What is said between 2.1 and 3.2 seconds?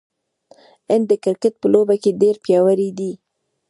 ډیر پیاوړی دی.